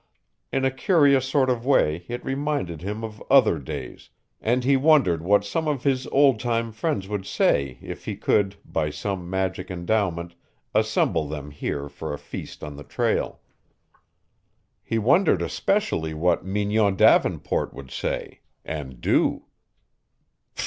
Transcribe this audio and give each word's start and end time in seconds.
In 0.51 0.65
a 0.65 0.71
curious 0.71 1.27
sort 1.27 1.47
of 1.47 1.63
way 1.63 2.05
it 2.07 2.25
reminded 2.25 2.81
him 2.81 3.03
of 3.03 3.21
other 3.29 3.59
days, 3.59 4.09
and 4.41 4.63
he 4.63 4.75
wondered 4.75 5.21
what 5.21 5.45
some 5.45 5.67
of 5.67 5.83
his 5.83 6.07
old 6.07 6.39
time 6.39 6.71
friends 6.71 7.07
would 7.07 7.23
say 7.27 7.77
if 7.83 8.05
he 8.05 8.15
could, 8.15 8.55
by 8.65 8.89
some 8.89 9.29
magic 9.29 9.69
endowment, 9.69 10.33
assemble 10.73 11.27
them 11.27 11.51
here 11.51 11.87
for 11.87 12.15
a 12.15 12.17
feast 12.17 12.63
on 12.63 12.77
the 12.77 12.83
trail. 12.83 13.41
He 14.83 14.97
wondered 14.97 15.43
especially 15.43 16.15
what 16.15 16.43
Mignon 16.43 16.95
Davenport 16.95 17.71
would 17.75 17.91
say 17.91 18.39
and 18.65 19.01
do. 19.01 19.45